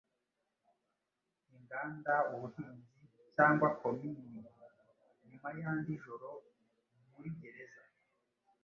[1.55, 2.97] inganda, ubuhinzi,
[3.35, 4.23] cyangwa komini.
[5.27, 6.31] Nyuma yandi joro
[7.11, 7.83] muri gereza,